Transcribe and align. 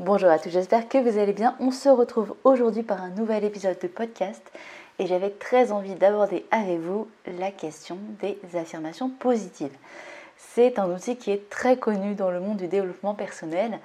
Bonjour 0.00 0.30
à 0.30 0.38
tous, 0.38 0.50
j'espère 0.50 0.88
que 0.88 0.96
vous 0.96 1.18
allez 1.18 1.32
bien. 1.32 1.56
On 1.58 1.72
se 1.72 1.88
retrouve 1.88 2.36
aujourd'hui 2.44 2.84
par 2.84 3.02
un 3.02 3.08
nouvel 3.08 3.42
épisode 3.42 3.80
de 3.82 3.88
podcast 3.88 4.48
et 5.00 5.08
j'avais 5.08 5.30
très 5.30 5.72
envie 5.72 5.96
d'aborder 5.96 6.46
avec 6.52 6.78
vous 6.78 7.08
la 7.26 7.50
question 7.50 7.98
des 8.20 8.38
affirmations 8.54 9.10
positives. 9.10 9.76
C'est 10.36 10.78
un 10.78 10.88
outil 10.88 11.16
qui 11.16 11.32
est 11.32 11.50
très 11.50 11.78
connu 11.78 12.14
dans 12.14 12.30
le 12.30 12.38
monde 12.38 12.58
du 12.58 12.68
développement 12.68 13.14
personnel. 13.14 13.80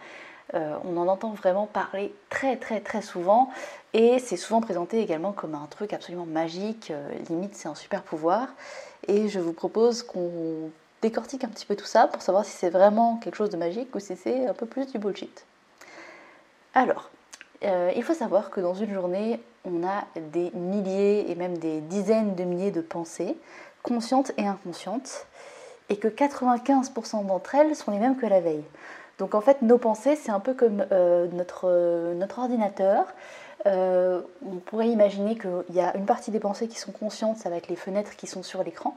Euh, 0.53 0.77
on 0.85 0.97
en 0.97 1.07
entend 1.07 1.31
vraiment 1.31 1.65
parler 1.65 2.13
très 2.29 2.57
très 2.57 2.79
très 2.79 3.01
souvent 3.01 3.49
et 3.93 4.19
c'est 4.19 4.37
souvent 4.37 4.61
présenté 4.61 4.99
également 4.99 5.31
comme 5.31 5.55
un 5.55 5.65
truc 5.65 5.93
absolument 5.93 6.27
magique, 6.27 6.91
euh, 6.91 7.09
limite 7.27 7.55
c'est 7.55 7.69
un 7.69 7.73
super 7.73 8.03
pouvoir. 8.03 8.49
Et 9.07 9.29
je 9.29 9.39
vous 9.39 9.53
propose 9.53 10.03
qu'on 10.03 10.69
décortique 11.01 11.43
un 11.43 11.49
petit 11.49 11.65
peu 11.65 11.75
tout 11.75 11.87
ça 11.87 12.05
pour 12.05 12.21
savoir 12.21 12.45
si 12.45 12.51
c'est 12.51 12.69
vraiment 12.69 13.17
quelque 13.17 13.35
chose 13.35 13.49
de 13.49 13.57
magique 13.57 13.95
ou 13.95 13.99
si 13.99 14.15
c'est 14.15 14.45
un 14.45 14.53
peu 14.53 14.67
plus 14.67 14.85
du 14.91 14.99
bullshit. 14.99 15.43
Alors, 16.75 17.11
euh, 17.63 17.91
il 17.95 18.03
faut 18.03 18.15
savoir 18.15 18.49
que 18.49 18.59
dans 18.59 18.73
une 18.73 18.93
journée, 18.93 19.39
on 19.63 19.87
a 19.87 20.05
des 20.33 20.49
milliers 20.55 21.29
et 21.29 21.35
même 21.35 21.57
des 21.59 21.81
dizaines 21.81 22.33
de 22.33 22.43
milliers 22.43 22.71
de 22.71 22.81
pensées, 22.81 23.37
conscientes 23.83 24.31
et 24.37 24.47
inconscientes, 24.47 25.27
et 25.89 25.97
que 25.97 26.07
95% 26.07 27.27
d'entre 27.27 27.55
elles 27.55 27.75
sont 27.75 27.91
les 27.91 27.99
mêmes 27.99 28.17
que 28.17 28.25
la 28.25 28.41
veille. 28.41 28.63
Donc 29.19 29.35
en 29.35 29.41
fait, 29.41 29.61
nos 29.61 29.77
pensées, 29.77 30.15
c'est 30.15 30.31
un 30.31 30.39
peu 30.39 30.55
comme 30.55 30.85
euh, 30.91 31.27
notre, 31.33 31.65
euh, 31.65 32.15
notre 32.15 32.39
ordinateur. 32.39 33.05
on 33.65 34.57
pourrait 34.65 34.89
imaginer 34.89 35.37
qu'il 35.37 35.75
y 35.75 35.79
a 35.79 35.95
une 35.95 36.05
partie 36.05 36.31
des 36.31 36.39
pensées 36.39 36.67
qui 36.67 36.79
sont 36.79 36.91
conscientes, 36.91 37.37
ça 37.37 37.51
va 37.51 37.57
être 37.57 37.67
les 37.67 37.75
fenêtres 37.75 38.15
qui 38.15 38.25
sont 38.25 38.41
sur 38.41 38.63
l'écran. 38.63 38.95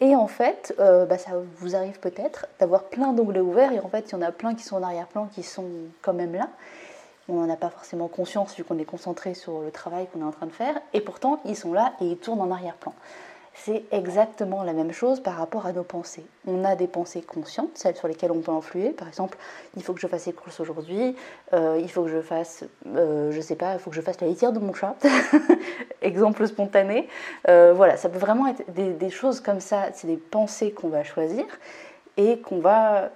Et 0.00 0.16
en 0.16 0.26
fait, 0.26 0.74
bah, 0.78 1.18
ça 1.18 1.32
vous 1.58 1.76
arrive 1.76 2.00
peut-être 2.00 2.46
d'avoir 2.58 2.84
plein 2.84 3.12
d'onglets 3.12 3.40
ouverts, 3.40 3.72
et 3.72 3.80
en 3.80 3.88
fait, 3.90 4.08
il 4.08 4.12
y 4.12 4.14
en 4.14 4.22
a 4.22 4.32
plein 4.32 4.54
qui 4.54 4.64
sont 4.64 4.76
en 4.76 4.82
arrière-plan, 4.82 5.26
qui 5.26 5.42
sont 5.42 5.68
quand 6.00 6.14
même 6.14 6.32
là 6.32 6.48
on 7.30 7.40
n'en 7.40 7.52
a 7.52 7.56
pas 7.56 7.70
forcément 7.70 8.08
conscience 8.08 8.54
vu 8.56 8.64
qu'on 8.64 8.78
est 8.78 8.84
concentré 8.84 9.34
sur 9.34 9.60
le 9.60 9.70
travail 9.70 10.06
qu'on 10.12 10.20
est 10.20 10.24
en 10.24 10.32
train 10.32 10.46
de 10.46 10.52
faire, 10.52 10.74
et 10.92 11.00
pourtant 11.00 11.40
ils 11.44 11.56
sont 11.56 11.72
là 11.72 11.92
et 12.00 12.06
ils 12.06 12.16
tournent 12.16 12.40
en 12.40 12.50
arrière-plan. 12.50 12.94
C'est 13.54 13.84
exactement 13.90 14.62
la 14.62 14.72
même 14.72 14.92
chose 14.92 15.20
par 15.20 15.34
rapport 15.34 15.66
à 15.66 15.72
nos 15.72 15.82
pensées. 15.82 16.24
On 16.46 16.64
a 16.64 16.76
des 16.76 16.86
pensées 16.86 17.20
conscientes, 17.20 17.70
celles 17.74 17.96
sur 17.96 18.08
lesquelles 18.08 18.30
on 18.30 18.40
peut 18.40 18.52
influer. 18.52 18.90
Par 18.90 19.08
exemple, 19.08 19.36
il 19.76 19.82
faut 19.82 19.92
que 19.92 20.00
je 20.00 20.06
fasse 20.06 20.26
les 20.26 20.32
courses 20.32 20.60
aujourd'hui, 20.60 21.14
euh, 21.52 21.78
il 21.80 21.90
faut 21.90 22.04
que 22.04 22.10
je 22.10 22.22
fasse, 22.22 22.64
euh, 22.86 23.30
je 23.32 23.40
sais 23.40 23.56
pas, 23.56 23.74
il 23.74 23.78
faut 23.78 23.90
que 23.90 23.96
je 23.96 24.00
fasse 24.00 24.20
la 24.20 24.28
litière 24.28 24.52
de 24.52 24.60
mon 24.60 24.72
chat. 24.72 24.96
Exemple 26.02 26.46
spontané. 26.46 27.08
Euh, 27.48 27.74
voilà, 27.74 27.96
ça 27.96 28.08
peut 28.08 28.18
vraiment 28.18 28.46
être 28.46 28.62
des 28.72 29.10
choses 29.10 29.40
comme 29.40 29.60
ça. 29.60 29.88
C'est 29.92 30.06
des 30.06 30.16
pensées 30.16 30.70
qu'on 30.70 30.88
va 30.88 31.04
choisir 31.04 31.44
et 32.16 32.38
qu'on 32.40 32.60
va 32.60 33.10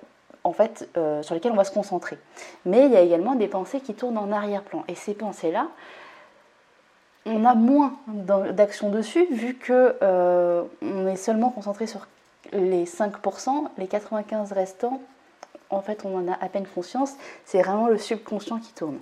en 0.44 0.52
fait, 0.52 0.88
euh, 0.96 1.22
sur 1.22 1.34
lesquelles 1.34 1.52
on 1.52 1.56
va 1.56 1.64
se 1.64 1.72
concentrer. 1.72 2.18
Mais 2.66 2.84
il 2.84 2.92
y 2.92 2.96
a 2.96 3.00
également 3.00 3.34
des 3.34 3.48
pensées 3.48 3.80
qui 3.80 3.94
tournent 3.94 4.18
en 4.18 4.30
arrière-plan. 4.30 4.84
Et 4.88 4.94
ces 4.94 5.14
pensées-là, 5.14 5.68
on 7.26 7.46
a 7.46 7.54
moins 7.54 7.96
d'action 8.06 8.90
dessus, 8.90 9.26
vu 9.30 9.54
que 9.54 9.96
euh, 10.02 10.62
on 10.82 11.08
est 11.08 11.16
seulement 11.16 11.48
concentré 11.50 11.86
sur 11.86 12.06
les 12.52 12.84
5%, 12.84 13.68
les 13.78 13.88
95 13.88 14.52
restants, 14.52 15.00
en 15.70 15.80
fait, 15.80 16.04
on 16.04 16.14
en 16.18 16.30
a 16.30 16.34
à 16.34 16.48
peine 16.50 16.66
conscience. 16.66 17.14
C'est 17.46 17.62
vraiment 17.62 17.88
le 17.88 17.96
subconscient 17.96 18.58
qui 18.58 18.74
tourne. 18.74 18.98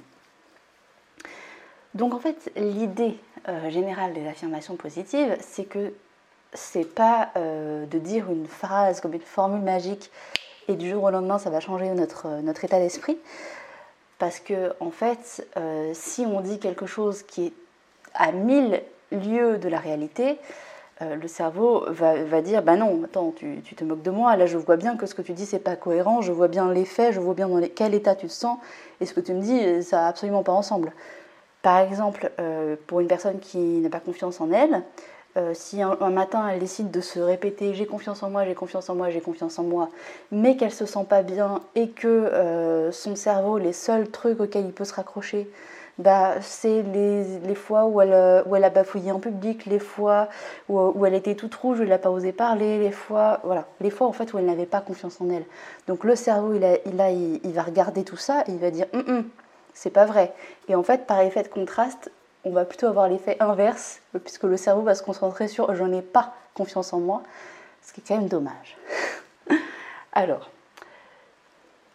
Donc 1.95 2.15
en 2.15 2.21
fait, 2.21 2.53
l'idée 2.57 3.19
euh, 3.49 3.69
générale 3.69 4.15
des 4.15 4.27
affirmations 4.29 4.77
positives, 4.77 5.37
c'est 5.41 5.65
que 5.65 5.93
c'est 6.55 6.95
pas 6.95 7.31
de 7.35 7.99
dire 7.99 8.31
une 8.31 8.47
phrase 8.47 9.01
comme 9.01 9.15
une 9.15 9.23
formule 9.23 9.63
magique 9.63 10.11
et 10.73 10.77
du 10.77 10.91
jour 10.91 11.05
au 11.05 11.11
lendemain, 11.11 11.39
ça 11.39 11.51
va 11.51 11.61
changer 11.61 11.89
notre, 11.91 12.41
notre 12.43 12.65
état 12.65 12.79
d'esprit. 12.79 13.19
Parce 14.19 14.41
que, 14.41 14.73
en 14.81 14.91
fait, 14.91 15.47
euh, 15.57 15.91
si 15.95 16.25
on 16.27 16.41
dit 16.41 16.59
quelque 16.59 16.87
chose 16.87 17.23
qui 17.23 17.47
est 17.47 17.53
à 18.15 18.33
mille 18.33 18.83
lieues 19.11 19.59
de 19.59 19.69
la 19.69 19.79
réalité, 19.79 20.39
euh, 21.01 21.17
le 21.17 21.29
cerveau 21.29 21.85
va, 21.89 22.23
va, 22.25 22.41
dire 22.41 22.63
Bah 22.63 22.77
non, 22.77 23.03
attends, 23.05 23.33
tu, 23.35 23.61
tu, 23.65 23.75
te 23.75 23.85
moques 23.85 24.03
de 24.03 24.11
moi, 24.11 24.37
là 24.37 24.47
je 24.47 24.57
vois 24.59 24.77
bien 24.77 24.97
que 24.97 25.07
ce 25.07 25.15
que 25.15 25.23
tu 25.23 25.33
dis 25.33 25.47
c'est 25.47 25.59
pas 25.59 25.75
cohérent, 25.75 26.21
je 26.21 26.33
vois 26.33 26.49
bien 26.49 26.73
les 26.73 26.85
faits, 26.85 27.13
je 27.15 27.21
vois 27.21 27.35
bien 27.35 27.49
dans 27.49 27.61
quel 27.75 27.95
état 27.95 28.15
tu 28.15 28.27
te 28.27 28.33
sens, 28.33 28.59
et 29.01 29.07
ce 29.07 29.15
que 29.15 29.21
tu 29.21 29.33
me 29.33 29.41
dis, 29.41 29.83
ça 29.83 29.97
n'a 29.97 30.07
absolument 30.09 30.43
pas 30.43 30.53
ensemble. 30.53 30.93
Par 31.63 31.79
exemple, 31.79 32.31
euh, 32.41 32.77
pour 32.87 33.01
une 33.01 33.07
personne 33.07 33.39
qui 33.39 33.59
n'a 33.59 33.89
pas 33.89 34.01
confiance 34.01 34.41
en 34.41 34.53
elle, 34.53 34.83
euh, 35.37 35.53
si 35.55 35.81
un, 35.81 35.97
matin 36.11 36.47
elle 36.49 36.59
décide 36.61 36.91
de 36.91 37.01
se 37.01 37.19
répéter 37.19 37.73
j'ai 37.73 37.87
confiance 37.87 38.23
en 38.23 38.29
moi, 38.29 38.45
j'ai 38.45 38.55
confiance 38.55 38.91
en 38.91 38.95
moi, 38.95 39.09
j'ai 39.11 39.21
confiance 39.21 39.59
en 39.59 39.63
moi, 39.63 39.89
mais 40.31 40.57
qu'elle 40.57 40.73
se 40.73 40.85
sent 40.85 41.07
pas 41.09 41.23
bien 41.23 41.61
et 41.75 41.89
que 41.89 42.07
euh, 42.07 42.93
son 42.93 43.17
cerveau, 43.17 43.57
les 43.59 43.73
seuls 43.73 44.11
trucs 44.11 44.41
auxquels 44.41 44.67
il 44.67 44.73
peut 44.73 44.85
se 44.85 44.95
raccrocher, 44.95 45.49
bah, 45.99 46.41
c'est 46.41 46.83
les, 46.83 47.55
fois 47.55 47.87
où 47.87 48.01
elle, 48.01 48.13
euh, 48.13 48.43
où 48.47 48.57
elle 48.57 48.65
a 48.65 48.71
bafouillé 48.71 49.13
en 49.13 49.21
public, 49.21 49.67
les 49.67 49.79
fois 49.79 50.29
où, 50.69 51.07
elle 51.07 51.15
était 51.15 51.35
toute 51.35 51.55
rouge, 51.55 51.81
où 51.81 51.83
elle 51.83 51.91
n'a 51.91 51.99
pas 51.99 52.11
osé 52.11 52.33
parler, 52.33 52.79
les 52.79 52.93
fois, 52.93 53.41
voilà, 53.45 53.67
les 53.81 53.91
fois 53.91 54.07
en 54.07 54.13
fait 54.13 54.33
où 54.33 54.39
elle 54.39 54.47
n'avait 54.47 54.67
pas 54.67 54.81
confiance 54.81 55.21
en 55.21 55.31
elle. 55.31 55.45
Donc 55.87 56.05
le 56.05 56.17
cerveau, 56.17 56.55
il, 56.55 56.65
a, 56.65 57.11
il, 57.11 57.41
il, 57.45 57.53
va 57.53 57.63
regarder 57.63 58.05
tout 58.05 58.17
ça 58.17 58.43
et 58.49 58.53
il 58.53 58.59
va 58.59 58.71
dire 58.71 58.87
hum, 58.93 59.05
hum, 59.07 59.25
c'est 59.75 59.91
pas 59.91 60.05
vrai. 60.05 60.33
Et 60.69 60.75
en 60.75 60.83
fait, 60.83 61.07
par 61.07 61.21
effet 61.21 61.43
de 61.43 61.49
contraste, 61.49 62.11
on 62.45 62.51
va 62.51 62.65
plutôt 62.65 62.87
avoir 62.87 63.09
l'effet 63.09 63.37
inverse, 63.41 64.01
puisque 64.25 64.45
le 64.45 64.57
cerveau 64.57 64.83
va 64.83 64.95
se 64.95 65.03
concentrer 65.03 65.49
sur 65.49 65.75
j'en 65.75 65.93
ai 65.93 66.03
pas 66.03 66.35
confiance 66.55 66.93
en 66.93 67.01
moi, 67.01 67.23
ce 67.83 67.93
qui 67.93 68.01
est 68.01 68.05
quand 68.07 68.17
même 68.17 68.29
dommage. 68.29 68.77
Alors, 70.13 70.51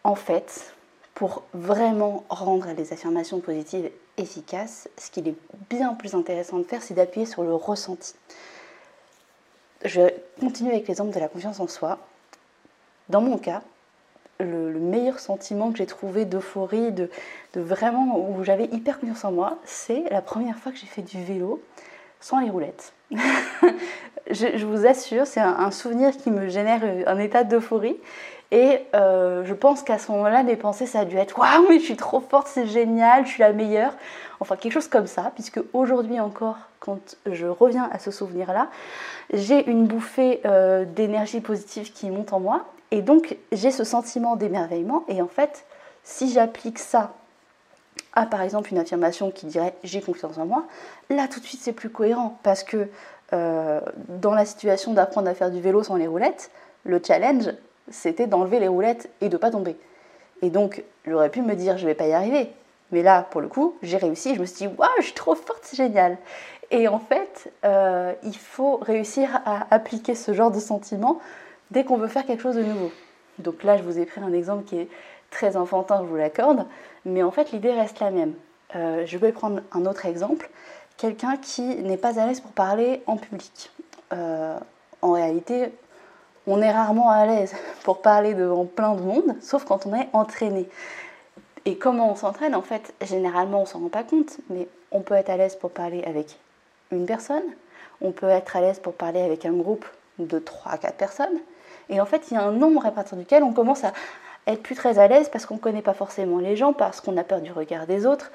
en 0.03 0.15
fait, 0.15 0.73
pour 1.13 1.43
vraiment 1.53 2.23
rendre 2.29 2.67
les 2.77 2.93
affirmations 2.93 3.39
positives 3.39 3.89
efficaces, 4.17 4.87
ce 4.97 5.11
qu'il 5.11 5.27
est 5.27 5.35
bien 5.69 5.93
plus 5.93 6.15
intéressant 6.15 6.59
de 6.59 6.63
faire, 6.63 6.81
c'est 6.81 6.93
d'appuyer 6.93 7.25
sur 7.25 7.43
le 7.43 7.53
ressenti. 7.53 8.15
Je 9.83 10.01
continue 10.39 10.71
avec 10.71 10.87
l'exemple 10.87 11.13
de 11.13 11.19
la 11.19 11.27
confiance 11.27 11.59
en 11.59 11.67
soi. 11.67 11.99
Dans 13.09 13.21
mon 13.21 13.37
cas, 13.37 13.61
le, 14.39 14.79
meilleur 14.79 15.19
sentiment 15.19 15.71
que 15.71 15.77
j'ai 15.77 15.85
trouvé 15.85 16.25
d'euphorie, 16.25 16.91
de, 16.91 17.09
vraiment 17.55 18.29
où 18.29 18.43
j'avais 18.43 18.65
hyper 18.65 18.99
confiance 18.99 19.25
en 19.25 19.31
moi, 19.31 19.57
c'est 19.65 20.03
la 20.11 20.21
première 20.21 20.57
fois 20.57 20.71
que 20.71 20.77
j'ai 20.77 20.85
fait 20.85 21.01
du 21.01 21.23
vélo 21.23 21.61
sans 22.19 22.39
les 22.39 22.49
roulettes. 22.49 22.93
je, 24.31 24.65
vous 24.65 24.85
assure, 24.85 25.25
c'est 25.25 25.39
un, 25.39 25.71
souvenir 25.71 26.15
qui 26.15 26.31
me 26.31 26.47
génère 26.47 26.81
un 27.07 27.17
état 27.19 27.43
d'euphorie. 27.43 27.97
Et 28.51 28.79
euh, 28.95 29.43
je 29.43 29.53
pense 29.53 29.83
qu'à 29.83 29.97
ce 29.97 30.11
moment-là, 30.13 30.43
mes 30.43 30.55
pensées, 30.55 30.85
ça 30.85 31.01
a 31.01 31.05
dû 31.05 31.17
être 31.17 31.37
Waouh, 31.37 31.67
mais 31.69 31.79
je 31.79 31.83
suis 31.83 31.97
trop 31.97 32.21
forte, 32.21 32.47
c'est 32.47 32.65
génial, 32.65 33.25
je 33.25 33.31
suis 33.31 33.41
la 33.41 33.51
meilleure. 33.51 33.93
Enfin, 34.39 34.55
quelque 34.55 34.71
chose 34.71 34.87
comme 34.87 35.07
ça, 35.07 35.31
puisque 35.33 35.59
aujourd'hui 35.73 36.19
encore, 36.19 36.57
quand 36.79 37.17
je 37.25 37.45
reviens 37.45 37.89
à 37.91 37.99
ce 37.99 38.11
souvenir-là, 38.11 38.69
j'ai 39.33 39.67
une 39.69 39.85
bouffée 39.85 40.41
euh, 40.45 40.85
d'énergie 40.85 41.41
positive 41.41 41.91
qui 41.91 42.09
monte 42.09 42.31
en 42.31 42.39
moi. 42.39 42.65
Et 42.91 43.01
donc, 43.01 43.37
j'ai 43.51 43.71
ce 43.71 43.83
sentiment 43.83 44.35
d'émerveillement. 44.35 45.03
Et 45.07 45.21
en 45.21 45.27
fait, 45.27 45.65
si 46.03 46.31
j'applique 46.31 46.79
ça 46.79 47.13
à, 48.13 48.25
par 48.25 48.41
exemple, 48.41 48.71
une 48.71 48.79
affirmation 48.79 49.29
qui 49.31 49.45
dirait 49.45 49.73
j'ai 49.83 50.01
confiance 50.01 50.37
en 50.37 50.45
moi, 50.45 50.65
là, 51.09 51.27
tout 51.27 51.39
de 51.39 51.45
suite, 51.45 51.61
c'est 51.61 51.73
plus 51.73 51.89
cohérent. 51.89 52.37
Parce 52.43 52.63
que 52.63 52.87
euh, 53.33 53.81
dans 54.07 54.33
la 54.33 54.45
situation 54.45 54.93
d'apprendre 54.93 55.29
à 55.29 55.33
faire 55.33 55.51
du 55.51 55.59
vélo 55.59 55.83
sans 55.83 55.95
les 55.95 56.07
roulettes, 56.07 56.49
le 56.83 57.01
challenge, 57.05 57.51
c'était 57.89 58.27
d'enlever 58.27 58.59
les 58.59 58.67
roulettes 58.67 59.09
et 59.21 59.29
de 59.29 59.33
ne 59.33 59.37
pas 59.37 59.51
tomber. 59.51 59.77
Et 60.41 60.49
donc, 60.49 60.83
j'aurais 61.05 61.29
pu 61.29 61.41
me 61.41 61.55
dire 61.55 61.77
je 61.77 61.85
vais 61.85 61.95
pas 61.95 62.07
y 62.07 62.13
arriver. 62.13 62.51
Mais 62.91 63.03
là, 63.03 63.27
pour 63.29 63.41
le 63.41 63.49
coup, 63.49 63.75
j'ai 63.81 63.97
réussi. 63.97 64.35
Je 64.35 64.39
me 64.39 64.45
suis 64.45 64.67
dit 64.67 64.75
waouh, 64.77 64.89
je 64.99 65.05
suis 65.05 65.13
trop 65.13 65.35
forte, 65.35 65.59
c'est 65.63 65.75
génial. 65.75 66.17
Et 66.71 66.87
en 66.87 66.99
fait, 66.99 67.51
euh, 67.65 68.13
il 68.23 68.37
faut 68.37 68.77
réussir 68.77 69.41
à 69.45 69.67
appliquer 69.73 70.15
ce 70.15 70.33
genre 70.33 70.51
de 70.51 70.59
sentiment 70.59 71.19
dès 71.71 71.83
qu'on 71.83 71.97
veut 71.97 72.07
faire 72.07 72.25
quelque 72.25 72.41
chose 72.43 72.55
de 72.55 72.63
nouveau. 72.63 72.91
Donc 73.39 73.63
là, 73.63 73.77
je 73.77 73.83
vous 73.83 73.99
ai 73.99 74.05
pris 74.05 74.21
un 74.21 74.33
exemple 74.33 74.63
qui 74.63 74.79
est 74.79 74.89
très 75.29 75.57
enfantin, 75.57 76.01
je 76.01 76.07
vous 76.07 76.15
l'accorde, 76.15 76.65
mais 77.05 77.23
en 77.23 77.31
fait, 77.31 77.51
l'idée 77.51 77.71
reste 77.71 77.99
la 77.99 78.11
même. 78.11 78.33
Euh, 78.75 79.05
je 79.05 79.17
vais 79.17 79.31
prendre 79.31 79.61
un 79.71 79.85
autre 79.85 80.05
exemple. 80.05 80.49
Quelqu'un 80.97 81.37
qui 81.37 81.61
n'est 81.61 81.97
pas 81.97 82.19
à 82.19 82.25
l'aise 82.25 82.39
pour 82.39 82.51
parler 82.51 83.03
en 83.05 83.17
public. 83.17 83.71
Euh, 84.13 84.57
en 85.01 85.11
réalité, 85.11 85.71
on 86.47 86.61
est 86.61 86.71
rarement 86.71 87.09
à 87.09 87.25
l'aise 87.25 87.53
pour 87.83 88.01
parler 88.01 88.33
devant 88.33 88.65
plein 88.65 88.95
de 88.95 89.01
monde, 89.01 89.35
sauf 89.41 89.65
quand 89.65 89.85
on 89.85 89.93
est 89.93 90.09
entraîné. 90.13 90.67
Et 91.65 91.77
comment 91.77 92.11
on 92.11 92.15
s'entraîne 92.15 92.55
En 92.55 92.61
fait, 92.61 92.93
généralement, 93.01 93.61
on 93.61 93.65
s'en 93.65 93.79
rend 93.79 93.89
pas 93.89 94.03
compte, 94.03 94.37
mais 94.49 94.67
on 94.91 95.01
peut 95.01 95.15
être 95.15 95.29
à 95.29 95.37
l'aise 95.37 95.55
pour 95.55 95.71
parler 95.71 96.03
avec 96.05 96.39
une 96.91 97.05
personne, 97.05 97.43
on 97.99 98.11
peut 98.11 98.29
être 98.29 98.55
à 98.55 98.61
l'aise 98.61 98.79
pour 98.79 98.93
parler 98.93 99.21
avec 99.21 99.45
un 99.45 99.51
groupe 99.51 99.85
de 100.19 100.39
3 100.39 100.71
à 100.71 100.77
4 100.77 100.95
personnes, 100.95 101.39
et 101.89 102.01
en 102.01 102.05
fait, 102.05 102.29
il 102.31 102.35
y 102.35 102.37
a 102.37 102.43
un 102.43 102.51
nombre 102.51 102.85
à 102.85 102.91
partir 102.91 103.17
duquel 103.17 103.43
on 103.43 103.53
commence 103.53 103.83
à 103.83 103.93
être 104.47 104.63
plus 104.63 104.75
très 104.75 104.97
à 104.97 105.07
l'aise 105.07 105.29
parce 105.29 105.45
qu'on 105.45 105.55
ne 105.55 105.59
connaît 105.59 105.81
pas 105.81 105.93
forcément 105.93 106.39
les 106.39 106.55
gens, 106.55 106.73
parce 106.73 107.01
qu'on 107.01 107.17
a 107.17 107.23
peur 107.23 107.41
du 107.41 107.51
regard 107.51 107.85
des 107.85 108.05
autres, 108.05 108.31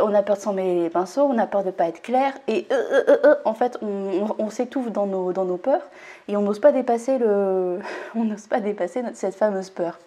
on 0.00 0.14
a 0.14 0.22
peur 0.22 0.36
de 0.36 0.40
s'en 0.40 0.52
mêler 0.52 0.82
les 0.82 0.90
pinceaux, 0.90 1.22
on 1.22 1.38
a 1.38 1.46
peur 1.46 1.62
de 1.62 1.68
ne 1.68 1.72
pas 1.72 1.88
être 1.88 2.02
clair, 2.02 2.32
et 2.48 2.66
euh, 2.70 3.02
euh, 3.08 3.16
euh, 3.24 3.34
en 3.44 3.54
fait, 3.54 3.78
on, 3.82 4.50
s'étouffe 4.50 4.90
dans 4.90 5.06
nos, 5.06 5.32
dans 5.32 5.44
nos 5.44 5.56
peurs 5.56 5.82
et 6.28 6.36
on 6.36 6.42
n'ose 6.42 6.60
pas 6.60 6.72
dépasser, 6.72 7.18
le, 7.18 7.80
on 8.14 8.24
n'ose 8.24 8.46
pas 8.46 8.60
dépasser 8.60 9.02
cette 9.14 9.34
fameuse 9.34 9.70
peur. 9.70 9.98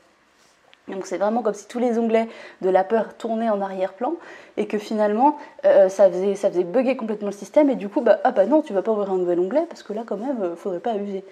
Donc 0.88 1.06
c'est 1.06 1.18
vraiment 1.18 1.44
comme 1.44 1.54
si 1.54 1.68
tous 1.68 1.78
les 1.78 2.00
onglets 2.00 2.28
de 2.62 2.69
la 2.69 2.84
peur 2.84 3.16
tournaient 3.16 3.51
en 3.51 3.62
arrière-plan 3.62 4.13
et 4.57 4.66
que 4.66 4.80
finalement 4.80 5.38
ça, 5.62 6.10
faisait, 6.10 6.34
ça 6.34 6.50
faisait 6.50 6.63
bugger 6.63 6.98
complètement 6.98 7.28
le 7.28 7.34
système 7.34 7.69
et 7.69 7.75
du 7.75 7.90
coup, 7.90 8.01
bah, 8.01 8.19
ah 8.24 8.31
bah 8.31 8.48
non, 8.48 8.63
tu 8.63 8.74
vas 8.74 8.81
pas 8.81 8.92
ouvrir 8.92 9.12
un 9.12 9.18
nouvel 9.18 9.40
onglet 9.40 9.68
parce 9.69 9.84
que 9.84 9.94
là 9.94 10.01
quand 10.04 10.18
même, 10.18 10.42
euh, 10.42 10.56
faudrait 10.56 10.80
pas 10.80 10.94
abuser. 10.94 11.24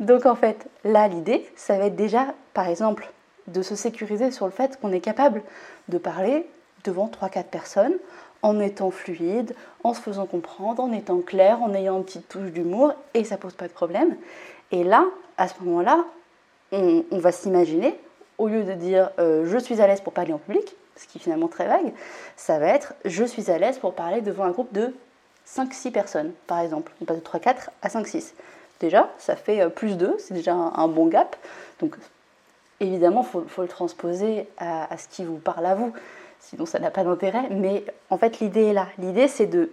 Donc 0.00 0.26
en 0.26 0.34
fait, 0.34 0.66
là 0.84 1.08
l'idée, 1.08 1.48
ça 1.56 1.78
va 1.78 1.86
être 1.86 1.96
déjà, 1.96 2.34
par 2.52 2.68
exemple, 2.68 3.10
de 3.46 3.62
se 3.62 3.74
sécuriser 3.74 4.30
sur 4.30 4.46
le 4.46 4.52
fait 4.52 4.78
qu'on 4.80 4.92
est 4.92 5.00
capable 5.00 5.42
de 5.88 5.98
parler 5.98 6.46
devant 6.84 7.08
3-4 7.08 7.44
personnes 7.44 7.94
en 8.42 8.60
étant 8.60 8.90
fluide, 8.90 9.54
en 9.84 9.94
se 9.94 10.00
faisant 10.00 10.26
comprendre, 10.26 10.82
en 10.82 10.92
étant 10.92 11.20
clair, 11.20 11.62
en 11.62 11.72
ayant 11.72 11.96
une 11.96 12.04
petite 12.04 12.28
touche 12.28 12.50
d'humour 12.50 12.92
et 13.14 13.24
ça 13.24 13.38
pose 13.38 13.54
pas 13.54 13.68
de 13.68 13.72
problème. 13.72 14.16
Et 14.70 14.84
là, 14.84 15.06
à 15.38 15.48
ce 15.48 15.54
moment-là, 15.62 16.04
on, 16.72 17.04
va 17.12 17.32
s'imaginer, 17.32 17.98
au 18.36 18.48
lieu 18.48 18.64
de 18.64 18.72
dire 18.72 19.10
euh, 19.18 19.46
je 19.46 19.58
suis 19.58 19.80
à 19.80 19.86
l'aise 19.86 20.00
pour 20.00 20.12
parler 20.12 20.32
en 20.32 20.38
public, 20.38 20.74
ce 20.96 21.06
qui 21.06 21.18
est 21.18 21.20
finalement 21.20 21.48
très 21.48 21.66
vague, 21.66 21.92
ça 22.36 22.58
va 22.58 22.66
être 22.66 22.94
je 23.04 23.24
suis 23.24 23.50
à 23.50 23.58
l'aise 23.58 23.78
pour 23.78 23.94
parler 23.94 24.20
devant 24.20 24.44
un 24.44 24.50
groupe 24.50 24.72
de 24.72 24.94
5-6 25.46 25.90
personnes, 25.90 26.32
par 26.46 26.60
exemple. 26.60 26.92
On 27.00 27.04
passe 27.04 27.18
de 27.18 27.22
3-4 27.22 27.68
à 27.82 27.88
5-6. 27.88 28.32
Déjà, 28.80 29.10
ça 29.18 29.36
fait 29.36 29.60
euh, 29.60 29.68
plus 29.68 29.96
2, 29.96 30.16
c'est 30.18 30.34
déjà 30.34 30.54
un, 30.54 30.88
bon 30.88 31.06
gap. 31.06 31.36
Donc, 31.80 31.96
évidemment, 32.80 33.26
il 33.34 33.48
faut, 33.48 33.62
le 33.62 33.68
transposer 33.68 34.48
à, 34.58 34.88
ce 34.98 35.08
qui 35.08 35.24
vous 35.24 35.36
parle 35.36 35.66
à 35.66 35.74
vous, 35.74 35.92
sinon 36.40 36.66
ça 36.66 36.78
n'a 36.78 36.90
pas 36.90 37.04
d'intérêt. 37.04 37.48
Mais 37.50 37.84
en 38.10 38.18
fait, 38.18 38.40
l'idée 38.40 38.66
est 38.66 38.72
là. 38.72 38.88
L'idée, 38.98 39.28
c'est 39.28 39.46
de 39.46 39.70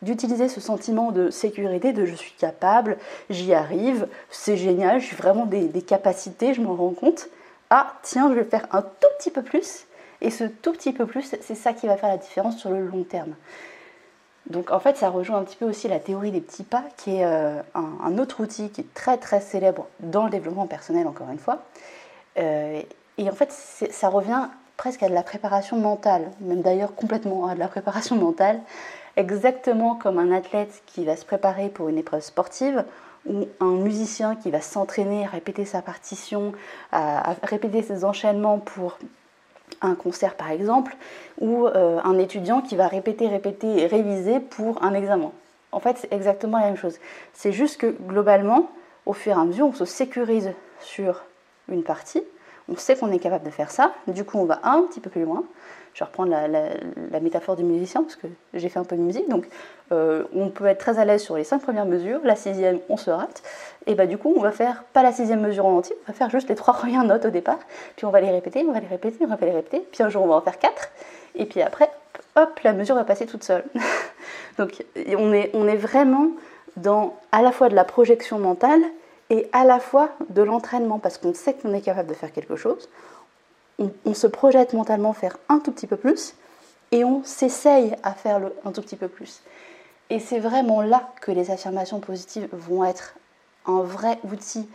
d'utiliser 0.00 0.48
ce 0.48 0.60
sentiment 0.60 1.10
de 1.10 1.28
sécurité, 1.28 1.92
de 1.92 2.04
je 2.04 2.14
suis 2.14 2.32
capable, 2.38 2.98
j'y 3.30 3.52
arrive, 3.52 4.06
c'est 4.30 4.56
génial, 4.56 5.00
j'ai 5.00 5.16
vraiment 5.16 5.44
des, 5.44 5.68
capacités, 5.82 6.54
je 6.54 6.60
m'en 6.60 6.76
rends 6.76 6.90
compte. 6.92 7.28
Ah, 7.70 7.94
tiens, 8.02 8.28
je 8.30 8.34
vais 8.34 8.44
faire 8.44 8.66
un 8.70 8.82
tout 8.82 9.08
petit 9.18 9.32
peu 9.32 9.42
plus. 9.42 9.86
Et 10.20 10.30
ce 10.30 10.44
tout 10.44 10.72
petit 10.72 10.92
peu 10.92 11.06
plus, 11.06 11.34
c'est 11.40 11.54
ça 11.54 11.72
qui 11.72 11.88
va 11.88 11.96
faire 11.96 12.10
la 12.10 12.16
différence 12.16 12.58
sur 12.58 12.70
le 12.70 12.86
long 12.86 13.02
terme. 13.02 13.34
Donc 14.48 14.70
en 14.70 14.80
fait, 14.80 14.96
ça 14.96 15.10
rejoint 15.10 15.38
un 15.38 15.44
petit 15.44 15.56
peu 15.56 15.66
aussi 15.66 15.88
la 15.88 15.98
théorie 15.98 16.30
des 16.30 16.40
petits 16.40 16.64
pas, 16.64 16.84
qui 16.96 17.16
est 17.16 17.24
euh, 17.24 17.60
un, 17.74 18.18
autre 18.18 18.42
outil 18.42 18.70
qui 18.70 18.80
est 18.80 18.94
très 18.94 19.18
très 19.18 19.40
célèbre 19.40 19.86
dans 20.00 20.24
le 20.24 20.30
développement 20.30 20.66
personnel, 20.66 21.06
encore 21.06 21.28
une 21.30 21.38
fois. 21.38 21.62
Euh, 22.38 22.80
et 23.18 23.28
en 23.28 23.34
fait, 23.34 23.52
ça 23.52 24.08
revient 24.08 24.48
presque 24.76 25.02
à 25.02 25.08
de 25.08 25.14
la 25.14 25.22
préparation 25.22 25.76
mentale, 25.76 26.30
même 26.40 26.62
d'ailleurs 26.62 26.94
complètement 26.94 27.48
à 27.48 27.54
de 27.54 27.58
la 27.58 27.68
préparation 27.68 28.16
mentale 28.16 28.60
exactement 29.18 29.96
comme 29.96 30.18
un 30.18 30.30
athlète 30.30 30.82
qui 30.86 31.04
va 31.04 31.16
se 31.16 31.24
préparer 31.24 31.68
pour 31.68 31.88
une 31.88 31.98
épreuve 31.98 32.22
sportive 32.22 32.84
ou 33.26 33.48
un 33.60 33.72
musicien 33.72 34.36
qui 34.36 34.50
va 34.50 34.60
s'entraîner 34.60 35.24
à 35.24 35.28
répéter 35.28 35.64
sa 35.64 35.82
partition, 35.82 36.52
à, 36.92 37.34
répéter 37.42 37.82
ses 37.82 38.04
enchaînements 38.04 38.58
pour 38.58 38.98
un 39.80 39.94
concert 39.94 40.34
par 40.34 40.50
exemple, 40.50 40.96
ou 41.40 41.66
euh, 41.66 42.00
un 42.02 42.18
étudiant 42.18 42.60
qui 42.60 42.76
va 42.76 42.88
répéter, 42.88 43.28
répéter 43.28 43.86
réviser 43.86 44.40
pour 44.40 44.82
un 44.82 44.94
examen. 44.94 45.32
En 45.72 45.80
fait, 45.80 45.98
c'est 45.98 46.12
exactement 46.12 46.58
la 46.58 46.66
même 46.66 46.76
chose. 46.76 46.98
C'est 47.34 47.52
juste 47.52 47.78
que 47.78 47.86
globalement, 47.86 48.70
au 49.06 49.12
fur 49.12 49.36
et 49.36 49.40
à 49.40 49.44
mesure, 49.44 49.66
on 49.66 49.72
se 49.72 49.84
sécurise 49.84 50.52
sur 50.80 51.24
une 51.68 51.82
partie, 51.82 52.22
on 52.68 52.76
sait 52.76 52.96
qu'on 52.96 53.10
est 53.12 53.18
capable 53.18 53.44
de 53.44 53.50
faire 53.50 53.70
ça, 53.70 53.92
du 54.06 54.24
coup 54.24 54.38
on 54.38 54.44
va 54.44 54.60
un 54.62 54.82
petit 54.82 55.00
peu 55.00 55.10
plus 55.10 55.24
loin, 55.24 55.44
je 55.98 56.04
vais 56.04 56.06
reprendre 56.06 56.30
la, 56.30 57.20
métaphore 57.20 57.56
du 57.56 57.64
musicien, 57.64 58.02
parce 58.02 58.14
que 58.14 58.28
j'ai 58.54 58.68
fait 58.68 58.78
un 58.78 58.84
peu 58.84 58.94
de 58.94 59.00
musique. 59.00 59.28
Donc, 59.28 59.48
euh, 59.90 60.22
on 60.32 60.48
peut 60.48 60.66
être 60.66 60.78
très 60.78 61.00
à 61.00 61.04
l'aise 61.04 61.20
sur 61.20 61.36
les 61.36 61.42
cinq 61.42 61.60
premières 61.60 61.86
mesures. 61.86 62.20
La 62.22 62.36
sixième, 62.36 62.78
on 62.88 62.96
se 62.96 63.10
rate. 63.10 63.42
Et 63.86 63.96
bah, 63.96 64.06
du 64.06 64.16
coup, 64.16 64.32
on 64.36 64.40
va 64.40 64.52
faire 64.52 64.84
pas 64.92 65.02
la 65.02 65.10
sixième 65.10 65.40
mesure 65.40 65.66
en 65.66 65.76
entier, 65.76 65.96
on 66.04 66.12
va 66.12 66.14
faire 66.16 66.30
juste 66.30 66.48
les 66.48 66.54
trois 66.54 66.74
premières 66.74 67.02
notes 67.02 67.24
au 67.24 67.30
départ. 67.30 67.58
Puis 67.96 68.06
on 68.06 68.10
va 68.10 68.20
les 68.20 68.30
répéter, 68.30 68.64
on 68.68 68.72
va 68.72 68.78
les 68.78 68.86
répéter, 68.86 69.18
on 69.24 69.26
va 69.26 69.36
les 69.40 69.50
répéter. 69.50 69.84
Puis 69.90 70.04
un 70.04 70.08
jour, 70.08 70.22
on 70.22 70.28
va 70.28 70.36
en 70.36 70.40
faire 70.40 70.60
quatre. 70.60 70.90
Et 71.34 71.46
puis 71.46 71.62
après, 71.62 71.90
hop, 72.36 72.60
la 72.62 72.74
mesure 72.74 72.94
va 72.94 73.02
passer 73.02 73.26
toute 73.26 73.42
seule. 73.42 73.64
Donc, 74.58 74.84
on 75.16 75.32
est, 75.32 75.50
on 75.52 75.66
est 75.66 75.76
vraiment 75.76 76.28
dans 76.76 77.16
à 77.32 77.42
la 77.42 77.50
fois 77.50 77.68
de 77.68 77.74
la 77.74 77.84
projection 77.84 78.38
mentale 78.38 78.82
et 79.30 79.48
à 79.52 79.64
la 79.64 79.80
fois 79.80 80.10
de 80.30 80.42
l'entraînement, 80.42 80.98
parce 80.98 81.18
qu'on 81.18 81.34
sait 81.34 81.54
qu'on 81.54 81.74
est 81.74 81.80
capable 81.80 82.08
de 82.08 82.14
faire 82.14 82.32
quelque 82.32 82.56
chose 82.56 82.88
on, 83.78 84.14
se 84.14 84.26
projette 84.26 84.72
mentalement 84.72 85.12
faire 85.12 85.38
un 85.48 85.60
tout 85.60 85.72
petit 85.72 85.86
peu 85.86 85.96
plus 85.96 86.34
et 86.90 87.04
on 87.04 87.22
s'essaye 87.24 87.94
à 88.02 88.12
faire 88.12 88.40
un 88.64 88.72
tout 88.72 88.82
petit 88.82 88.96
peu 88.96 89.08
plus. 89.08 89.42
Et 90.10 90.20
c'est 90.20 90.38
vraiment 90.38 90.80
là 90.80 91.10
que 91.20 91.30
les 91.30 91.50
affirmations 91.50 92.00
positives 92.00 92.48
vont 92.52 92.84
être 92.84 93.14
un 93.66 93.82
vrai 93.82 94.18
outil 94.32 94.68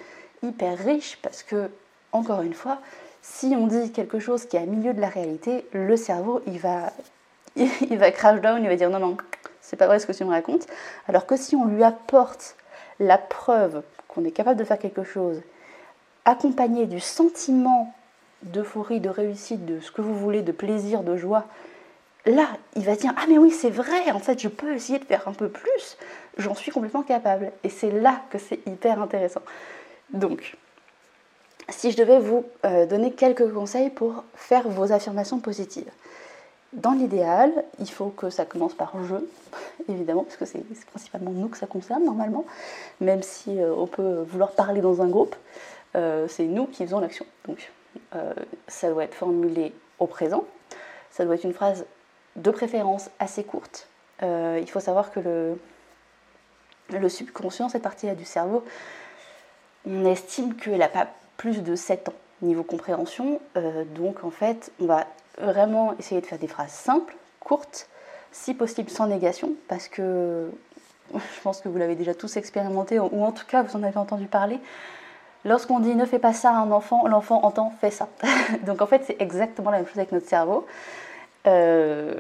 hyper 0.44 0.78
riche 0.78 1.18
parce 1.22 1.44
que, 1.44 1.70
encore 2.12 2.42
une 2.42 2.54
fois, 2.54 2.80
si 3.22 3.56
on 3.58 3.68
dit 3.68 3.92
quelque 3.92 4.20
chose 4.20 4.46
qui 4.46 4.58
est 4.58 4.62
à 4.62 4.66
milieu 4.66 4.94
de 4.94 5.02
la 5.02 5.10
réalité, 5.10 5.66
le 5.72 5.98
cerveau, 5.98 6.42
il 6.46 6.60
va, 6.60 6.94
il 7.56 7.98
va 7.98 8.12
crash 8.12 8.42
down, 8.42 8.64
il 8.64 8.70
va 8.70 8.76
dire 8.76 8.90
non, 8.90 9.00
non, 9.00 9.18
c'est 9.62 9.78
pas 9.78 9.88
vrai 9.88 9.98
ce 10.00 10.06
que 10.06 10.12
tu 10.12 10.24
me 10.24 10.30
racontes. 10.30 10.68
Alors 11.08 11.26
que 11.26 11.36
si 11.36 11.56
on 11.56 11.66
lui 11.66 11.84
apporte 11.84 12.56
la 13.00 13.18
preuve 13.18 13.82
qu'on 14.14 14.26
est 14.26 14.32
capable 14.32 14.60
de 14.60 14.64
faire 14.64 14.80
quelque 14.80 15.04
chose, 15.04 15.42
accompagné 16.26 16.86
du 16.86 17.00
sentiment 17.00 17.94
d'euphorie, 18.44 19.00
de 19.00 19.10
réussite, 19.10 19.66
de 19.66 19.80
ce 19.80 19.92
que 19.92 20.02
vous 20.02 20.18
voulez, 20.18 20.42
de 20.42 20.52
plaisir, 20.52 21.04
de 21.04 21.16
joie, 21.16 21.46
là, 22.26 22.48
il 22.76 22.84
va 22.84 22.96
dire 22.96 23.14
Ah, 23.18 23.26
mais 23.28 23.38
oui, 23.38 23.52
c'est 23.52 23.70
vrai, 23.70 24.12
en 24.12 24.20
fait, 24.20 24.40
je 24.40 24.48
peux 24.48 24.74
essayer 24.74 25.00
de 25.00 25.06
faire 25.06 25.28
un 25.28 25.34
peu 25.34 25.50
plus, 25.50 25.98
j'en 26.38 26.56
suis 26.56 26.72
complètement 26.72 27.04
capable. 27.04 27.52
Et 27.64 27.70
c'est 27.70 27.92
là 27.92 28.22
que 28.30 28.38
c'est 28.38 28.60
hyper 28.68 29.02
intéressant. 29.02 29.42
Donc, 30.12 30.58
si 31.70 31.92
je 31.92 31.98
devais 31.98 32.20
vous 32.20 32.46
euh, 32.66 32.86
donner 32.86 33.14
quelques 33.14 33.52
conseils 33.52 33.90
pour 33.90 34.24
faire 34.36 34.68
vos 34.68 34.92
affirmations 34.92 35.40
positives. 35.40 35.90
Dans 36.74 36.94
l'idéal, 36.94 37.52
il 37.80 37.90
faut 37.90 38.10
que 38.10 38.32
ça 38.32 38.46
commence 38.46 38.74
par 38.74 38.94
je, 39.04 39.16
évidemment, 39.90 40.24
parce 40.24 40.38
que 40.38 40.46
c'est 40.46 40.64
principalement 40.88 41.30
nous 41.30 41.48
que 41.48 41.58
ça 41.58 41.68
concerne 41.68 42.04
normalement, 42.04 42.46
même 43.00 43.22
si 43.22 43.62
euh, 43.62 43.76
on 43.76 43.86
peut 43.86 44.26
vouloir 44.28 44.52
parler 44.52 44.82
dans 44.82 45.02
un 45.02 45.08
groupe, 45.08 45.36
euh, 45.96 46.28
c'est 46.28 46.46
nous 46.46 46.66
qui 46.66 46.84
faisons 46.84 47.00
l'action. 47.00 47.26
Donc 47.48 47.72
euh, 48.16 48.34
ça 48.68 48.90
doit 48.90 49.04
être 49.04 49.14
formulé 49.14 49.72
au 50.00 50.08
présent. 50.08 50.46
Ça 51.12 51.26
doit 51.26 51.36
être 51.36 51.44
une 51.44 51.54
phrase 51.54 51.86
de 52.36 52.50
préférence 52.50 53.12
assez 53.20 53.44
courte. 53.44 53.88
Il 54.22 54.70
faut 54.70 54.80
savoir 54.80 55.12
que 55.12 55.20
le, 55.20 55.60
le 56.90 57.10
subconscient, 57.10 57.68
cette 57.68 57.84
partie-là 57.84 58.16
du 58.16 58.24
cerveau, 58.24 58.64
on 59.86 60.06
estime 60.06 60.56
qu'elle 60.56 60.78
n'a 60.78 60.88
pas 60.88 61.10
plus 61.36 61.62
de 61.62 61.76
7 61.76 62.10
ans 62.10 62.14
niveau 62.44 62.64
compréhension. 62.64 63.40
Euh, 63.58 63.84
donc 63.96 64.24
en 64.24 64.30
fait, 64.30 64.72
on 64.80 64.86
va 64.86 65.06
vraiment 65.40 65.96
essayer 66.00 66.22
de 66.22 66.26
faire 66.26 66.40
des 66.40 66.48
phrases 66.48 66.72
simples, 66.72 67.16
courtes, 67.40 67.88
si 68.32 68.54
possible 68.54 68.90
sans 68.90 69.08
négation, 69.08 69.54
parce 69.68 69.88
que 69.88 70.50
je 71.14 71.42
pense 71.42 71.62
que 71.62 71.70
vous 71.70 71.78
l'avez 71.78 71.96
déjà 71.96 72.14
tous 72.14 72.38
expérimenté, 72.38 73.00
ou 73.00 73.24
en 73.24 73.32
tout 73.32 73.46
cas 73.46 73.64
vous 73.64 73.76
en 73.76 73.84
avez 73.84 73.98
entendu 73.98 74.26
parler. 74.26 74.60
Lorsqu'on 75.46 75.80
dit 75.80 75.96
ne 75.96 76.06
fais 76.06 76.20
pas 76.20 76.34
ça 76.34 76.52
à 76.52 76.54
un 76.54 76.72
enfant, 76.72 77.06
l'enfant 77.08 77.44
entend 77.44 77.74
fais 77.82 77.92
ça. 77.92 78.08
donc 78.66 78.82
en 78.82 78.88
fait, 78.88 79.04
c'est 79.06 79.22
exactement 79.22 79.72
la 79.72 79.78
même 79.78 79.88
chose 79.88 79.98
avec 79.98 80.12
notre 80.12 80.28
cerveau. 80.28 80.66
Euh, 81.48 82.14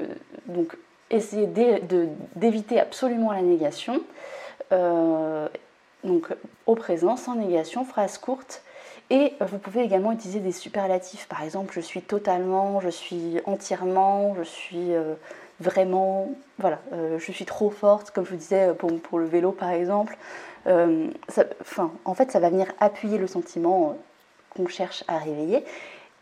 donc 0.47 0.75
essayez 1.09 1.47
d'éviter 2.35 2.79
absolument 2.79 3.31
la 3.31 3.41
négation. 3.41 4.01
Euh, 4.71 5.47
donc 6.03 6.27
au 6.65 6.75
présent, 6.75 7.15
sans 7.15 7.35
négation, 7.35 7.85
phrase 7.85 8.17
courte. 8.17 8.61
Et 9.09 9.33
vous 9.41 9.57
pouvez 9.57 9.81
également 9.81 10.11
utiliser 10.11 10.39
des 10.39 10.51
superlatifs. 10.51 11.27
Par 11.27 11.43
exemple, 11.43 11.73
je 11.75 11.81
suis 11.81 12.01
totalement, 12.01 12.79
je 12.79 12.89
suis 12.89 13.39
entièrement, 13.45 14.33
je 14.35 14.43
suis 14.43 14.93
euh, 14.93 15.13
vraiment, 15.59 16.29
voilà, 16.57 16.79
je 16.91 17.31
suis 17.31 17.45
trop 17.45 17.69
forte, 17.69 18.11
comme 18.11 18.25
je 18.25 18.31
vous 18.31 18.37
disais 18.37 18.73
pour, 18.73 18.91
pour 19.01 19.19
le 19.19 19.25
vélo 19.25 19.51
par 19.51 19.69
exemple. 19.69 20.17
Euh, 20.67 21.09
en 22.05 22.13
fait, 22.13 22.31
ça 22.31 22.39
va 22.39 22.49
venir 22.49 22.67
appuyer 22.79 23.17
le 23.17 23.27
sentiment 23.27 23.89
euh, 23.89 23.93
qu'on 24.55 24.67
cherche 24.67 25.03
à 25.07 25.17
réveiller. 25.17 25.65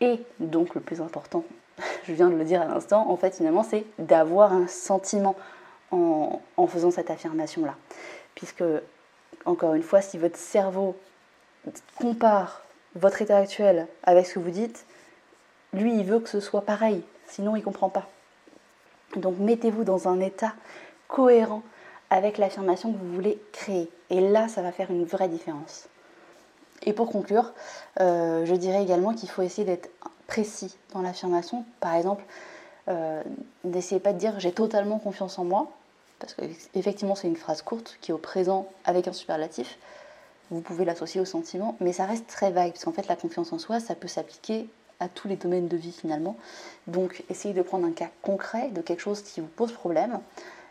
Et 0.00 0.20
donc, 0.40 0.74
le 0.74 0.80
plus 0.80 1.00
important, 1.00 1.44
je 2.04 2.12
viens 2.12 2.28
de 2.28 2.34
le 2.34 2.44
dire 2.44 2.62
à 2.62 2.66
l'instant, 2.66 3.08
en 3.10 3.16
fait, 3.16 3.36
finalement, 3.36 3.62
c'est 3.62 3.84
d'avoir 3.98 4.52
un 4.52 4.66
sentiment 4.66 5.36
en, 5.90 6.40
en 6.56 6.66
faisant 6.66 6.90
cette 6.90 7.10
affirmation-là. 7.10 7.76
Puisque, 8.34 8.64
encore 9.44 9.74
une 9.74 9.82
fois, 9.82 10.00
si 10.00 10.18
votre 10.18 10.38
cerveau 10.38 10.96
compare 11.96 12.62
votre 12.94 13.22
état 13.22 13.38
actuel 13.38 13.86
avec 14.02 14.26
ce 14.26 14.34
que 14.34 14.38
vous 14.38 14.50
dites, 14.50 14.84
lui, 15.72 15.94
il 15.94 16.04
veut 16.04 16.20
que 16.20 16.28
ce 16.28 16.40
soit 16.40 16.62
pareil, 16.62 17.02
sinon 17.26 17.56
il 17.56 17.60
ne 17.60 17.64
comprend 17.64 17.88
pas. 17.88 18.08
Donc 19.16 19.38
mettez-vous 19.38 19.84
dans 19.84 20.08
un 20.08 20.20
état 20.20 20.54
cohérent 21.08 21.62
avec 22.10 22.38
l'affirmation 22.38 22.92
que 22.92 22.98
vous 22.98 23.14
voulez 23.14 23.40
créer. 23.52 23.90
Et 24.10 24.20
là, 24.20 24.48
ça 24.48 24.62
va 24.62 24.72
faire 24.72 24.90
une 24.90 25.04
vraie 25.04 25.28
différence. 25.28 25.88
Et 26.84 26.92
pour 26.92 27.10
conclure, 27.10 27.52
euh, 28.00 28.44
je 28.44 28.54
dirais 28.54 28.82
également 28.82 29.14
qu'il 29.14 29.28
faut 29.28 29.42
essayer 29.42 29.64
d'être 29.64 29.90
précis 30.26 30.76
dans 30.92 31.02
l'affirmation. 31.02 31.64
Par 31.80 31.94
exemple, 31.94 32.24
euh, 32.88 33.22
n'essayez 33.64 34.00
pas 34.00 34.12
de 34.12 34.18
dire 34.18 34.38
j'ai 34.40 34.52
totalement 34.52 34.98
confiance 34.98 35.38
en 35.38 35.44
moi, 35.44 35.68
parce 36.18 36.34
qu'effectivement 36.34 37.14
c'est 37.14 37.28
une 37.28 37.36
phrase 37.36 37.62
courte 37.62 37.96
qui 38.00 38.10
est 38.10 38.14
au 38.14 38.18
présent 38.18 38.68
avec 38.84 39.06
un 39.08 39.12
superlatif. 39.12 39.78
Vous 40.50 40.60
pouvez 40.60 40.84
l'associer 40.84 41.20
au 41.20 41.24
sentiment, 41.24 41.76
mais 41.80 41.92
ça 41.92 42.04
reste 42.04 42.26
très 42.26 42.50
vague, 42.50 42.72
parce 42.72 42.84
qu'en 42.84 42.92
fait 42.92 43.08
la 43.08 43.16
confiance 43.16 43.52
en 43.52 43.58
soi, 43.58 43.80
ça 43.80 43.94
peut 43.94 44.08
s'appliquer 44.08 44.68
à 45.00 45.08
tous 45.08 45.28
les 45.28 45.36
domaines 45.36 45.68
de 45.68 45.76
vie 45.76 45.92
finalement. 45.92 46.36
Donc 46.86 47.24
essayez 47.30 47.54
de 47.54 47.62
prendre 47.62 47.86
un 47.86 47.92
cas 47.92 48.10
concret 48.22 48.68
de 48.68 48.80
quelque 48.80 49.00
chose 49.00 49.22
qui 49.22 49.40
vous 49.40 49.46
pose 49.48 49.72
problème. 49.72 50.20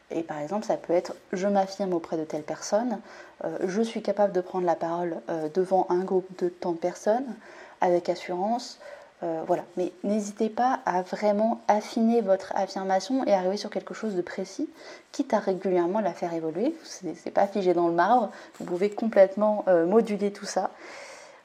Et 0.09 0.23
par 0.23 0.39
exemple, 0.39 0.65
ça 0.65 0.77
peut 0.77 0.93
être 0.93 1.15
je 1.31 1.47
m'affirme 1.47 1.93
auprès 1.93 2.17
de 2.17 2.25
telle 2.25 2.43
personne, 2.43 2.99
euh, 3.43 3.57
je 3.65 3.81
suis 3.81 4.01
capable 4.01 4.33
de 4.33 4.41
prendre 4.41 4.65
la 4.65 4.75
parole 4.75 5.17
euh, 5.29 5.49
devant 5.53 5.87
un 5.89 6.03
groupe 6.03 6.27
de 6.39 6.49
tant 6.49 6.73
de 6.73 6.77
personnes 6.77 7.35
avec 7.79 8.09
assurance. 8.09 8.79
Euh, 9.23 9.43
voilà, 9.45 9.63
mais 9.77 9.91
n'hésitez 10.03 10.49
pas 10.49 10.79
à 10.85 11.03
vraiment 11.03 11.61
affiner 11.67 12.21
votre 12.21 12.55
affirmation 12.55 13.23
et 13.25 13.33
arriver 13.33 13.57
sur 13.57 13.69
quelque 13.69 13.93
chose 13.93 14.15
de 14.15 14.21
précis, 14.21 14.67
quitte 15.11 15.33
à 15.33 15.39
régulièrement 15.39 16.01
la 16.01 16.13
faire 16.13 16.33
évoluer. 16.33 16.75
Ce 16.83 17.05
n'est 17.05 17.31
pas 17.31 17.45
figé 17.45 17.73
dans 17.73 17.87
le 17.87 17.93
marbre, 17.93 18.31
vous 18.59 18.65
pouvez 18.65 18.89
complètement 18.89 19.63
moduler 19.87 20.33
tout 20.33 20.45
ça. 20.45 20.71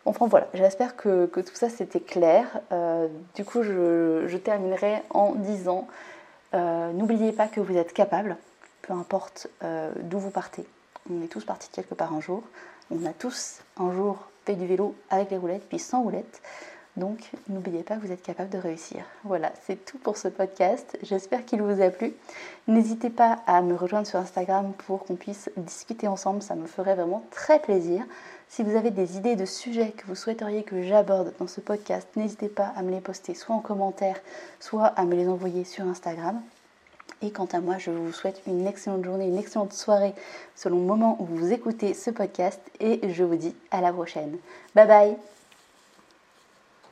Enfin 0.06 0.26
voilà, 0.26 0.48
j'espère 0.54 0.96
que, 0.96 1.26
tout 1.26 1.54
ça 1.54 1.68
c'était 1.68 2.00
clair. 2.00 2.46
du 3.34 3.44
coup, 3.44 3.62
je, 3.62 4.36
terminerai 4.38 5.02
en 5.10 5.32
disant 5.34 5.86
n'oubliez 6.54 7.32
pas 7.32 7.46
que 7.46 7.60
vous 7.60 7.76
êtes 7.76 7.92
capable, 7.92 8.38
peu 8.80 8.94
importe 8.94 9.48
d'où 10.00 10.18
vous 10.18 10.30
partez. 10.30 10.64
On 11.10 11.22
est 11.22 11.28
tous 11.28 11.44
partis 11.44 11.68
quelque 11.70 11.94
part 11.94 12.14
un 12.14 12.20
jour. 12.20 12.42
On 12.90 13.04
a 13.04 13.12
tous 13.12 13.58
un 13.78 13.92
jour 13.92 14.16
fait 14.44 14.54
du 14.54 14.66
vélo 14.66 14.94
avec 15.10 15.30
les 15.30 15.36
roulettes, 15.36 15.68
puis 15.68 15.78
sans 15.78 16.02
roulettes. 16.02 16.40
Donc 16.96 17.30
n'oubliez 17.48 17.82
pas 17.82 17.96
vous 17.96 18.10
êtes 18.10 18.22
capable 18.22 18.48
de 18.48 18.58
réussir. 18.58 19.04
Voilà, 19.24 19.52
c'est 19.66 19.84
tout 19.84 19.98
pour 19.98 20.16
ce 20.16 20.28
podcast. 20.28 20.96
J'espère 21.02 21.44
qu'il 21.44 21.60
vous 21.60 21.82
a 21.82 21.90
plu. 21.90 22.14
N'hésitez 22.68 23.10
pas 23.10 23.40
à 23.46 23.60
me 23.60 23.74
rejoindre 23.74 24.06
sur 24.06 24.18
Instagram 24.18 24.72
pour 24.86 25.04
qu'on 25.04 25.16
puisse 25.16 25.50
discuter 25.56 26.08
ensemble. 26.08 26.42
Ça 26.42 26.54
me 26.54 26.66
ferait 26.66 26.94
vraiment 26.94 27.24
très 27.30 27.60
plaisir. 27.60 28.02
Si 28.48 28.62
vous 28.62 28.76
avez 28.76 28.90
des 28.90 29.18
idées 29.18 29.36
de 29.36 29.44
sujets 29.44 29.90
que 29.90 30.06
vous 30.06 30.14
souhaiteriez 30.14 30.62
que 30.62 30.82
j'aborde 30.82 31.34
dans 31.38 31.48
ce 31.48 31.60
podcast, 31.60 32.08
n'hésitez 32.16 32.48
pas 32.48 32.72
à 32.76 32.82
me 32.82 32.90
les 32.90 33.00
poster 33.00 33.34
soit 33.34 33.54
en 33.54 33.60
commentaire, 33.60 34.16
soit 34.60 34.86
à 34.86 35.04
me 35.04 35.14
les 35.14 35.28
envoyer 35.28 35.64
sur 35.64 35.84
Instagram. 35.84 36.40
Et 37.22 37.30
quant 37.30 37.48
à 37.52 37.60
moi, 37.60 37.78
je 37.78 37.90
vous 37.90 38.12
souhaite 38.12 38.42
une 38.46 38.66
excellente 38.66 39.04
journée, 39.04 39.26
une 39.26 39.38
excellente 39.38 39.72
soirée 39.72 40.14
selon 40.54 40.78
le 40.78 40.84
moment 40.84 41.16
où 41.20 41.24
vous 41.24 41.52
écoutez 41.52 41.94
ce 41.94 42.10
podcast 42.10 42.60
et 42.80 43.00
je 43.12 43.24
vous 43.24 43.36
dis 43.36 43.54
à 43.70 43.80
la 43.80 43.92
prochaine. 43.92 44.36
Bye 44.74 44.86
bye 44.86 45.35